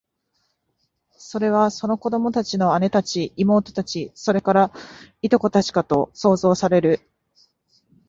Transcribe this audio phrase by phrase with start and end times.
[1.11, 7.01] それは、その子供の姉たち、妹たち、それから、従姉妹たちかと想像される